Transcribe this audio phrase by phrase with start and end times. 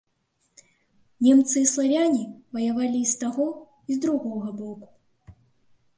[1.25, 2.23] Немцы і славяне
[2.57, 3.47] ваявалі і з таго,
[3.93, 4.87] і з другога боку.